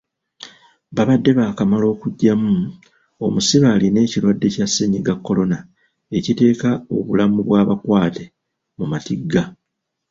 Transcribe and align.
Babadde 0.95 1.31
baakamala 1.37 1.85
okuggyamu 1.93 2.53
omusibe 3.25 3.67
alina 3.73 3.99
ekirwadde 4.05 4.47
kya 4.55 4.65
Ssennyiga 4.67 5.13
korona, 5.25 5.57
ekiteeka 6.17 6.69
obulamu 6.97 7.39
bw'abakwate 7.47 8.25
mu 8.77 8.85
matigga. 8.91 9.43